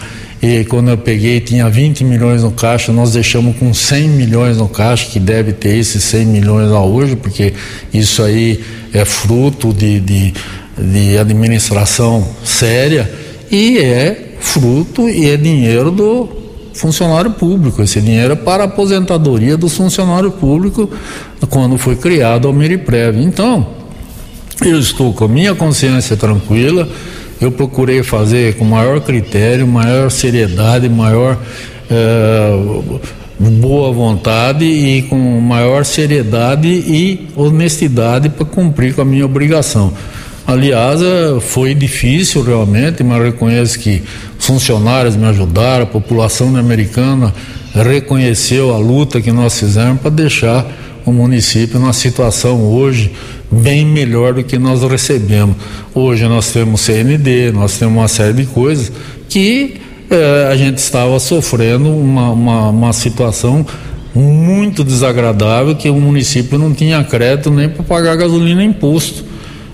[0.42, 4.70] e quando eu peguei tinha 20 milhões no caixa, nós deixamos com 100 milhões no
[4.70, 7.52] caixa, que deve ter esses 100 milhões lá hoje, porque
[7.92, 8.58] isso aí
[8.94, 10.34] é fruto de, de
[10.80, 13.10] de administração séria
[13.50, 16.28] e é fruto e é dinheiro do
[16.74, 17.82] funcionário público.
[17.82, 20.90] Esse dinheiro é para a aposentadoria do funcionário público
[21.48, 23.18] quando foi criado o Meriprev.
[23.20, 23.66] Então,
[24.64, 26.88] eu estou com a minha consciência tranquila,
[27.40, 31.38] eu procurei fazer com maior critério, maior seriedade, maior
[31.90, 32.80] eh,
[33.38, 39.92] boa vontade e com maior seriedade e honestidade para cumprir com a minha obrigação.
[40.50, 44.02] Aliás, é, foi difícil realmente, mas reconheço que
[44.36, 47.32] funcionários me ajudaram, a população americana
[47.72, 50.66] reconheceu a luta que nós fizemos para deixar
[51.06, 53.12] o município numa situação hoje
[53.48, 55.54] bem melhor do que nós recebemos.
[55.94, 58.90] Hoje nós temos CND, nós temos uma série de coisas
[59.28, 59.76] que
[60.10, 63.64] eh, a gente estava sofrendo uma, uma, uma situação
[64.12, 69.29] muito desagradável que o município não tinha crédito nem para pagar gasolina e imposto.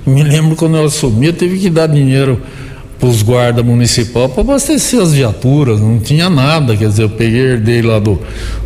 [0.07, 2.41] Me lembro quando eu assumi, eu tive que dar dinheiro
[2.99, 7.41] para os guardas municipal para abastecer as viaturas, não tinha nada, quer dizer, eu peguei
[7.41, 8.19] herdei lá do,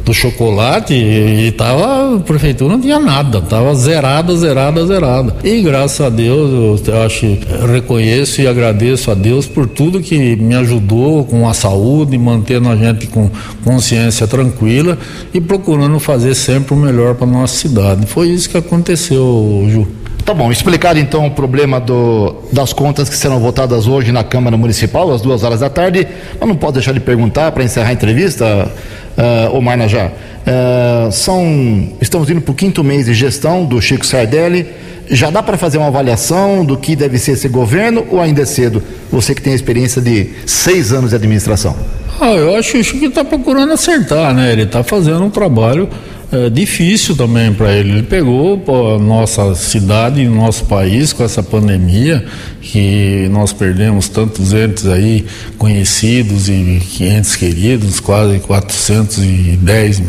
[0.04, 5.36] do chocolate e, e tava, a prefeitura não tinha nada, tava zerada, zerada, zerada.
[5.42, 7.26] E graças a Deus, eu, eu acho,
[7.72, 12.76] reconheço e agradeço a Deus por tudo que me ajudou com a saúde, mantendo a
[12.76, 13.28] gente com
[13.64, 14.96] consciência tranquila
[15.34, 18.06] e procurando fazer sempre o melhor para nossa cidade.
[18.06, 19.99] Foi isso que aconteceu, Ju.
[20.30, 24.56] Tá bom, explicado então o problema do, das contas que serão votadas hoje na Câmara
[24.56, 26.06] Municipal, às duas horas da tarde.
[26.38, 28.70] Mas não posso deixar de perguntar para encerrar a entrevista,
[29.18, 30.06] uh, Omar Najá.
[30.06, 34.68] Uh, são, estamos indo para o quinto mês de gestão do Chico Sardelli.
[35.08, 38.46] Já dá para fazer uma avaliação do que deve ser esse governo ou ainda é
[38.46, 38.80] cedo?
[39.10, 41.74] Você que tem a experiência de seis anos de administração.
[42.20, 44.52] Ah, eu acho que o Chico está procurando acertar, né?
[44.52, 45.88] Ele está fazendo um trabalho
[46.32, 47.90] é, difícil também para ele.
[47.90, 48.62] Ele pegou
[48.94, 52.24] a nossa cidade, nosso país com essa pandemia,
[52.60, 55.24] que nós perdemos tantos entes aí
[55.58, 60.02] conhecidos e entes queridos, quase 410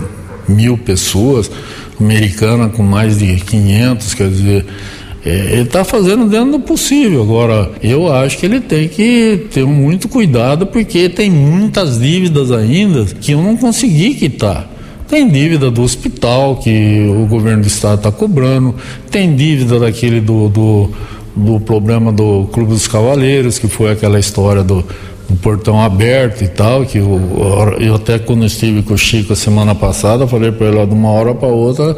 [0.48, 1.50] mil pessoas,
[2.00, 4.66] americana com mais de 500, quer dizer.
[5.24, 7.22] É, ele está fazendo dentro do possível.
[7.22, 13.06] Agora, eu acho que ele tem que ter muito cuidado, porque tem muitas dívidas ainda
[13.06, 14.71] que eu não consegui quitar.
[15.12, 18.74] Tem dívida do hospital que o governo do estado está cobrando,
[19.12, 20.90] tem dívida daquele do, do,
[21.36, 24.86] do, problema do Clube dos Cavaleiros, que foi aquela história do,
[25.28, 27.20] do portão aberto e tal, que eu,
[27.78, 31.10] eu até quando estive com o Chico semana passada, falei para ele, ó, de uma
[31.10, 31.98] hora para outra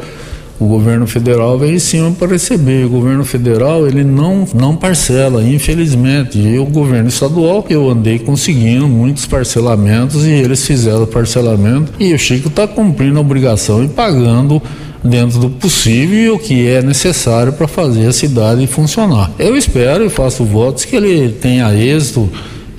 [0.58, 2.84] o governo federal vem em cima para receber.
[2.86, 6.38] O governo federal ele não não parcela, infelizmente.
[6.38, 12.18] E o governo estadual eu andei conseguindo muitos parcelamentos e eles fizeram parcelamento e o
[12.18, 14.62] Chico está cumprindo a obrigação e pagando
[15.02, 19.30] dentro do possível e o que é necessário para fazer a cidade funcionar.
[19.38, 22.28] Eu espero e faço votos que ele tenha êxito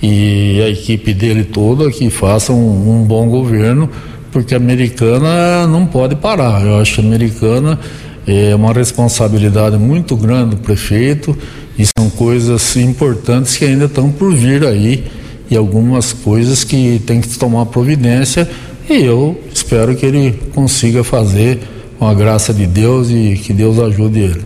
[0.01, 3.89] e a equipe dele toda que faça um, um bom governo
[4.35, 6.61] porque a americana não pode parar.
[6.61, 7.79] Eu acho que a americana
[8.27, 11.37] é uma responsabilidade muito grande do prefeito
[11.79, 15.05] e são coisas importantes que ainda estão por vir aí
[15.49, 18.45] e algumas coisas que tem que tomar providência
[18.89, 21.61] e eu espero que ele consiga fazer
[21.97, 24.45] com a graça de Deus e que Deus ajude ele.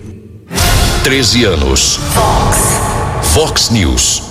[1.03, 1.99] 13 anos.
[2.13, 3.33] Fox.
[3.33, 4.28] Fox News.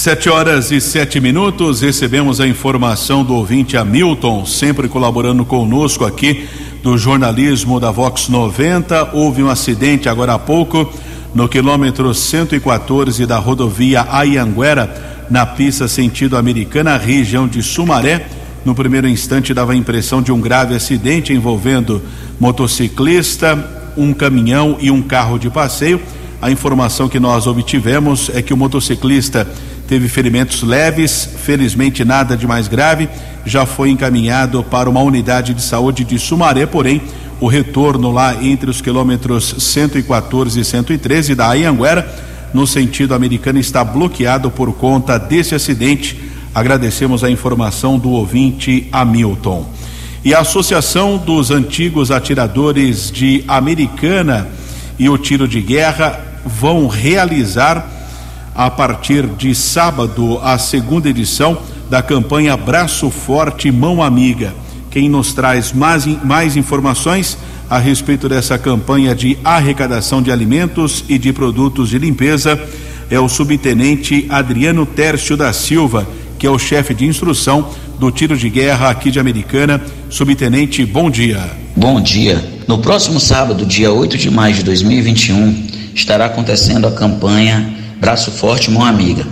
[0.00, 6.48] Sete horas e sete minutos, recebemos a informação do ouvinte Hamilton, sempre colaborando conosco aqui
[6.82, 9.10] do jornalismo da Vox 90.
[9.12, 10.90] Houve um acidente agora há pouco
[11.34, 18.26] no quilômetro 114 da rodovia Ayanguera, na pista sentido americana, região de Sumaré.
[18.64, 22.00] No primeiro instante dava a impressão de um grave acidente envolvendo
[22.40, 26.00] motociclista, um caminhão e um carro de passeio.
[26.42, 29.46] A informação que nós obtivemos é que o motociclista
[29.86, 33.10] teve ferimentos leves, felizmente nada de mais grave,
[33.44, 37.02] já foi encaminhado para uma unidade de saúde de Sumaré, porém
[37.40, 42.08] o retorno lá entre os quilômetros 114 e 113 da Anhanguera,
[42.54, 46.18] no sentido americano, está bloqueado por conta desse acidente.
[46.54, 49.68] Agradecemos a informação do ouvinte Hamilton.
[50.24, 54.48] E a Associação dos Antigos Atiradores de Americana
[54.98, 57.88] e o Tiro de Guerra vão realizar
[58.54, 64.54] a partir de sábado a segunda edição da campanha Braço Forte Mão Amiga.
[64.90, 67.38] Quem nos traz mais, mais informações
[67.68, 72.60] a respeito dessa campanha de arrecadação de alimentos e de produtos de limpeza
[73.08, 76.06] é o subtenente Adriano Tércio da Silva,
[76.38, 79.80] que é o chefe de instrução do tiro de guerra aqui de Americana.
[80.08, 81.50] Subtenente, bom dia.
[81.76, 82.42] Bom dia.
[82.66, 85.66] No próximo sábado, dia 8 de maio de 2021,
[86.00, 89.26] estará acontecendo a campanha Braço Forte Mão Amiga,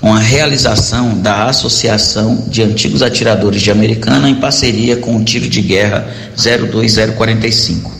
[0.00, 5.60] uma realização da Associação de Antigos Atiradores de Americana em parceria com o Tiro de
[5.60, 7.92] Guerra 02045.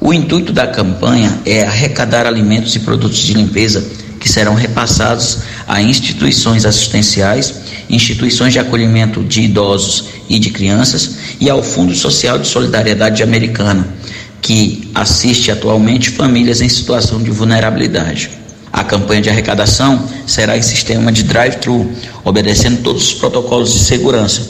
[0.00, 3.84] O intuito da campanha é arrecadar alimentos e produtos de limpeza
[4.18, 7.54] que serão repassados a instituições assistenciais,
[7.90, 13.86] instituições de acolhimento de idosos e de crianças e ao Fundo Social de Solidariedade Americana,
[14.44, 18.30] que assiste atualmente famílias em situação de vulnerabilidade.
[18.70, 21.90] A campanha de arrecadação será em sistema de drive-thru,
[22.22, 24.46] obedecendo todos os protocolos de segurança.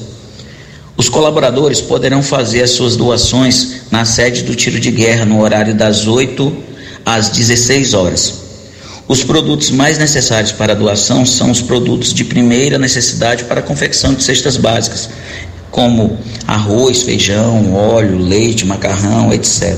[0.97, 5.77] Os colaboradores poderão fazer as suas doações na sede do tiro de guerra no horário
[5.77, 6.53] das 8
[7.07, 8.43] às 16 horas.
[9.07, 13.63] Os produtos mais necessários para a doação são os produtos de primeira necessidade para a
[13.63, 15.09] confecção de cestas básicas,
[15.75, 16.17] como
[16.47, 19.77] arroz, feijão, óleo, leite, macarrão, etc.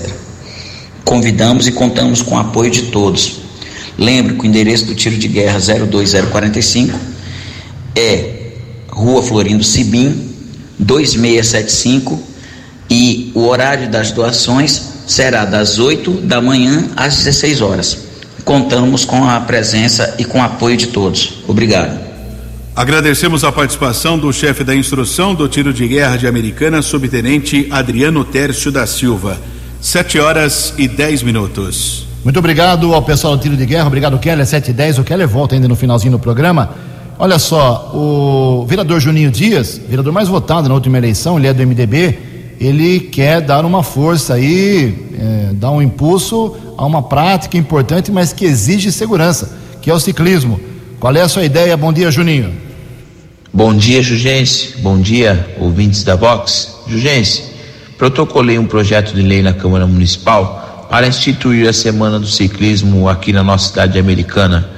[1.02, 3.38] Convidamos e contamos com o apoio de todos.
[3.96, 6.98] Lembre que o endereço do tiro de guerra 02045
[7.94, 8.50] é
[8.90, 10.34] Rua Florindo Sibim,
[10.78, 12.20] 2675
[12.90, 17.98] e o horário das doações será das 8 da manhã às 16 horas.
[18.44, 21.42] Contamos com a presença e com o apoio de todos.
[21.48, 22.05] Obrigado.
[22.76, 28.22] Agradecemos a participação do chefe da instrução do tiro de guerra de Americana, subtenente Adriano
[28.22, 29.38] Tércio da Silva.
[29.80, 32.06] Sete horas e dez minutos.
[32.22, 35.66] Muito obrigado ao pessoal do Tiro de Guerra, obrigado Keller, 710, o Keller volta ainda
[35.66, 36.68] no finalzinho do programa.
[37.18, 41.66] Olha só, o vereador Juninho Dias, vereador mais votado na última eleição, ele é do
[41.66, 42.18] MDB,
[42.60, 48.34] ele quer dar uma força aí, é, dar um impulso a uma prática importante, mas
[48.34, 50.60] que exige segurança, que é o ciclismo.
[51.00, 51.74] Qual é a sua ideia?
[51.74, 52.65] Bom dia, Juninho.
[53.56, 54.74] Bom dia, Jugense.
[54.82, 56.76] Bom dia, ouvintes da Vox.
[56.86, 57.42] Jugense,
[57.96, 63.32] protocolei um projeto de lei na Câmara Municipal para instituir a Semana do Ciclismo aqui
[63.32, 64.68] na nossa cidade americana.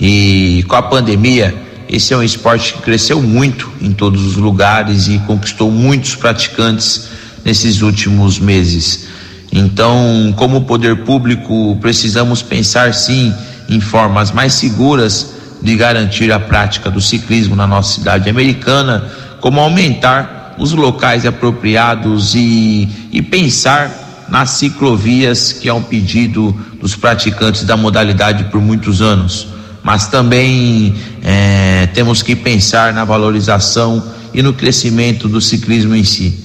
[0.00, 1.52] E com a pandemia,
[1.88, 7.08] esse é um esporte que cresceu muito em todos os lugares e conquistou muitos praticantes
[7.44, 9.08] nesses últimos meses.
[9.50, 13.34] Então, como poder público, precisamos pensar sim
[13.68, 19.60] em formas mais seguras de garantir a prática do ciclismo na nossa cidade americana, como
[19.60, 27.64] aumentar os locais apropriados e, e pensar nas ciclovias, que é um pedido dos praticantes
[27.64, 29.48] da modalidade por muitos anos.
[29.82, 34.02] Mas também é, temos que pensar na valorização
[34.34, 36.44] e no crescimento do ciclismo em si.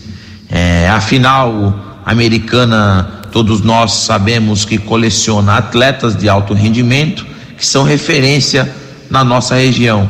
[0.50, 7.26] É, afinal, a americana, todos nós sabemos que coleciona atletas de alto rendimento
[7.58, 8.72] que são referência
[9.14, 10.10] na nossa região.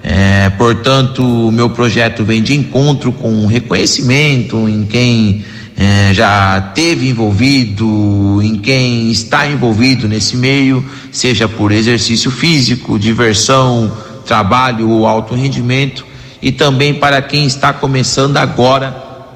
[0.00, 5.44] É, portanto, o meu projeto vem de encontro com reconhecimento em quem
[5.76, 13.90] é, já teve envolvido, em quem está envolvido nesse meio, seja por exercício físico, diversão,
[14.24, 16.06] trabalho ou alto rendimento,
[16.40, 18.92] e também para quem está começando agora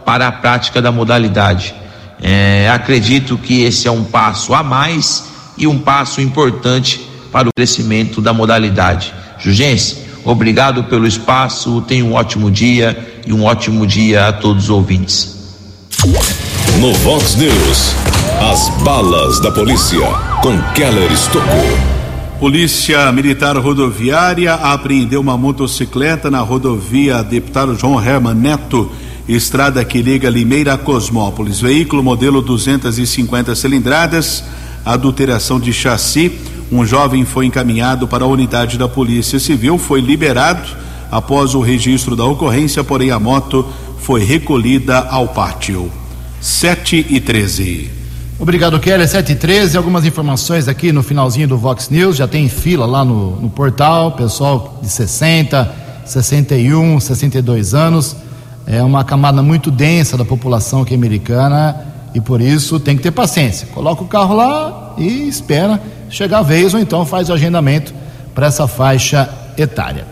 [0.07, 1.75] para a prática da modalidade.
[2.23, 5.25] É, acredito que esse é um passo a mais
[5.57, 9.13] e um passo importante para o crescimento da modalidade.
[9.39, 14.71] Jugense, obrigado pelo espaço, tenha um ótimo dia e um ótimo dia a todos os
[14.71, 15.37] ouvintes.
[16.81, 17.95] No Vox News,
[18.41, 20.01] as balas da polícia
[20.43, 21.99] com Keller Estocou.
[22.39, 28.93] Polícia Militar Rodoviária apreendeu uma motocicleta na rodovia Deputado João Herman Neto,
[29.29, 31.61] estrada que liga Limeira a Cosmópolis.
[31.61, 34.45] Veículo modelo 250 cilindradas,
[34.85, 36.39] adulteração de chassi,
[36.71, 40.69] Um jovem foi encaminhado para a unidade da Polícia Civil, foi liberado
[41.11, 43.67] após o registro da ocorrência, porém a moto
[43.99, 45.91] foi recolhida ao pátio.
[46.41, 47.91] 7 e 13.
[48.39, 49.09] Obrigado, Kelly.
[49.09, 49.77] 7 e 13.
[49.77, 52.17] Algumas informações aqui no finalzinho do Vox News.
[52.17, 54.13] Já tem fila lá no, no portal.
[54.13, 58.15] Pessoal de 60, 61, 62 anos.
[58.65, 63.11] É uma camada muito densa da população aqui americana e por isso tem que ter
[63.11, 63.67] paciência.
[63.69, 65.81] Coloca o carro lá e espera
[66.11, 67.95] chegar a vez ou então faz o agendamento
[68.35, 70.07] para essa faixa etária.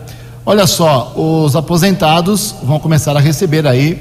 [0.45, 3.99] Olha só, os aposentados vão começar a receber aí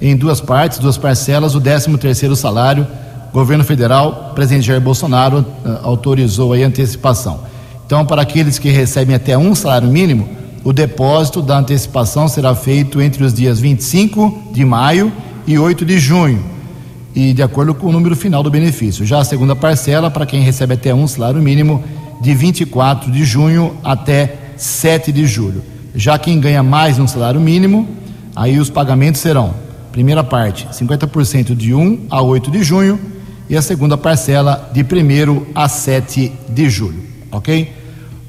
[0.00, 2.86] em duas partes, duas parcelas, o 13 terceiro salário.
[3.32, 7.40] Governo federal, presidente Jair Bolsonaro, uh, autorizou aí a antecipação.
[7.84, 10.28] Então, para aqueles que recebem até um salário mínimo,
[10.64, 15.12] o depósito da antecipação será feito entre os dias 25 de maio
[15.46, 16.44] e 8 de junho,
[17.14, 19.04] e de acordo com o número final do benefício.
[19.04, 21.82] Já a segunda parcela, para quem recebe até um salário mínimo,
[22.20, 25.62] de 24 de junho até 7 de julho.
[25.94, 27.88] Já quem ganha mais um salário mínimo,
[28.34, 29.54] aí os pagamentos serão:
[29.92, 32.98] primeira parte, 50% de 1 a 8 de junho,
[33.48, 37.02] e a segunda parcela de 1 a 7 de julho.
[37.32, 37.72] Ok?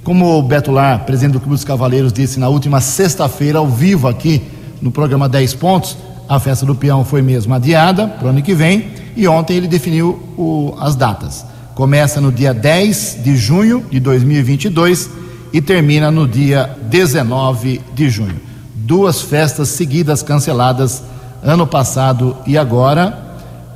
[0.04, 4.08] Como o Beto Lar, presidente do Clube dos Cavaleiros, disse na última sexta-feira, ao vivo
[4.08, 4.42] aqui
[4.82, 5.98] no programa 10 Pontos,
[6.30, 9.68] a festa do peão foi mesmo adiada para o ano que vem e ontem ele
[9.68, 11.44] definiu o, as datas.
[11.74, 15.10] Começa no dia 10 de junho de 2022
[15.52, 18.40] e termina no dia 19 de junho.
[18.76, 21.02] Duas festas seguidas canceladas
[21.42, 23.18] ano passado e agora,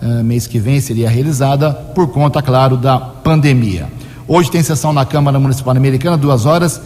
[0.02, 3.88] uh, mês que vem seria realizada por conta, claro, da pandemia.
[4.28, 6.80] Hoje tem sessão na Câmara Municipal Americana, duas horas.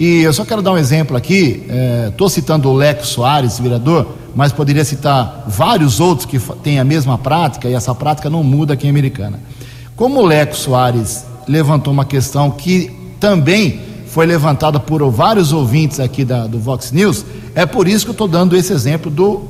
[0.00, 1.62] E eu só quero dar um exemplo aqui.
[2.08, 6.84] Estou é, citando o Leco Soares, vereador, mas poderia citar vários outros que têm a
[6.84, 9.38] mesma prática e essa prática não muda aqui em Americana.
[9.94, 12.90] Como o Leco Soares levantou uma questão que
[13.20, 17.22] também foi levantada por vários ouvintes aqui da, do Vox News,
[17.54, 19.42] é por isso que eu estou dando esse exemplo do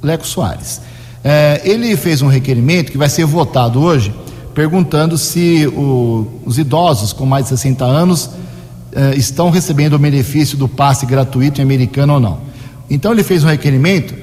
[0.00, 0.80] Leco Soares.
[1.24, 4.14] É, ele fez um requerimento que vai ser votado hoje
[4.54, 8.30] perguntando se o, os idosos com mais de 60 anos
[8.94, 12.40] eh, estão recebendo o benefício do passe gratuito em americano ou não.
[12.90, 14.14] Então ele fez um requerimento,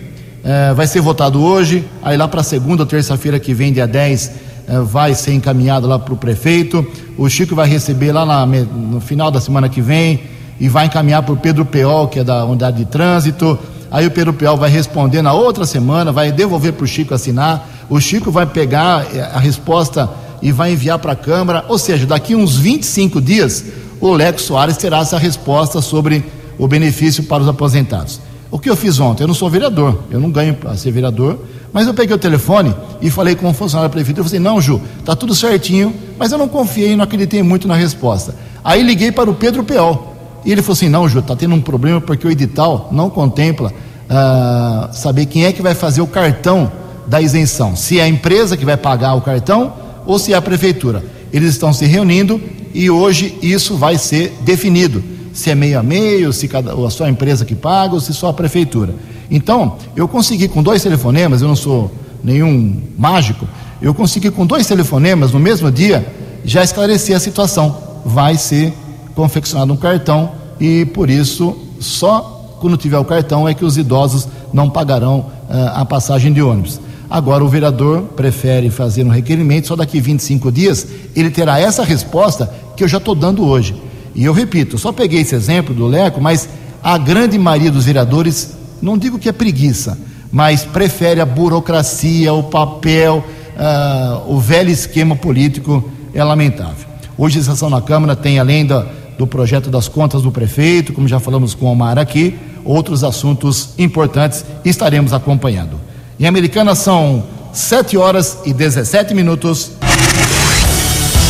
[0.43, 4.31] eh, vai ser votado hoje, aí lá para segunda ou terça-feira que vem, dia 10,
[4.67, 6.85] eh, vai ser encaminhado lá para o prefeito.
[7.17, 10.21] O Chico vai receber lá na, no final da semana que vem
[10.59, 13.57] e vai encaminhar para o Pedro Peol, que é da unidade de trânsito.
[13.89, 17.67] Aí o Pedro Peol vai responder na outra semana, vai devolver para o Chico assinar.
[17.89, 20.07] O Chico vai pegar a resposta
[20.41, 23.65] e vai enviar para a Câmara, ou seja, daqui uns 25 dias,
[23.99, 26.23] o Leco Soares terá essa resposta sobre
[26.57, 28.19] o benefício para os aposentados.
[28.51, 29.23] O que eu fiz ontem?
[29.23, 31.39] Eu não sou vereador, eu não ganho para ser vereador,
[31.71, 34.59] mas eu peguei o telefone e falei com o funcionário da prefeitura, eu falei, não,
[34.59, 38.35] Ju, tá tudo certinho, mas eu não confiei, não acreditei muito na resposta.
[38.63, 41.61] Aí liguei para o Pedro Peol, e ele falou assim, não, Ju, tá tendo um
[41.61, 43.71] problema porque o edital não contempla
[44.09, 46.71] ah, saber quem é que vai fazer o cartão
[47.05, 49.73] da isenção, se é a empresa que vai pagar o cartão
[50.05, 51.03] ou se é a prefeitura.
[51.31, 52.41] Eles estão se reunindo
[52.73, 55.03] e hoje isso vai ser definido.
[55.33, 58.13] Se é meio a meio, se cada, ou a sua empresa que paga, ou se
[58.13, 58.95] só a prefeitura.
[59.29, 61.91] Então, eu consegui com dois telefonemas, eu não sou
[62.23, 63.47] nenhum mágico,
[63.81, 66.05] eu consegui com dois telefonemas no mesmo dia
[66.43, 67.77] já esclarecer a situação.
[68.03, 68.73] Vai ser
[69.15, 74.27] confeccionado um cartão e por isso só quando tiver o cartão é que os idosos
[74.51, 75.27] não pagarão uh,
[75.75, 76.79] a passagem de ônibus.
[77.09, 82.53] Agora, o vereador prefere fazer um requerimento, só daqui 25 dias ele terá essa resposta
[82.77, 83.75] que eu já estou dando hoje.
[84.13, 86.47] E eu repito, só peguei esse exemplo do Leco, mas
[86.83, 89.97] a grande maioria dos vereadores, não digo que é preguiça,
[90.31, 93.23] mas prefere a burocracia, o papel,
[93.57, 96.87] uh, o velho esquema político, é lamentável.
[97.17, 98.85] Hoje a sessão na Câmara tem, além da,
[99.17, 103.71] do projeto das contas do prefeito, como já falamos com o Omar aqui, outros assuntos
[103.79, 105.88] importantes estaremos acompanhando.
[106.19, 109.71] Em Americana são 7 horas e 17 minutos.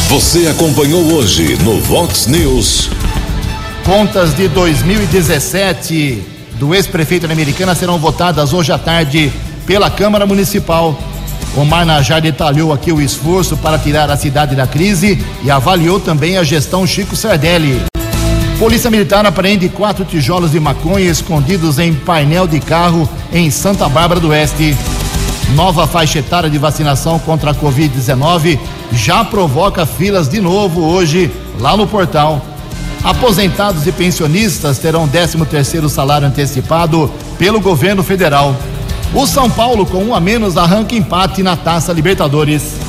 [0.08, 2.90] Você acompanhou hoje no Vox News.
[3.86, 6.24] Contas de 2017
[6.56, 9.32] do ex-prefeito da Americana serão votadas hoje à tarde
[9.68, 10.98] pela Câmara Municipal.
[11.56, 16.36] Omar Najar detalhou aqui o esforço para tirar a cidade da crise e avaliou também
[16.36, 17.89] a gestão Chico Sardelli.
[18.60, 24.20] Polícia Militar apreende quatro tijolos de maconha escondidos em painel de carro em Santa Bárbara
[24.20, 24.76] do Oeste.
[25.56, 28.60] Nova faixa etária de vacinação contra a Covid-19
[28.92, 32.42] já provoca filas de novo hoje lá no portal.
[33.02, 38.54] Aposentados e pensionistas terão 13 terceiro salário antecipado pelo governo federal.
[39.14, 42.89] O São Paulo, com um a menos, arranca empate na Taça Libertadores.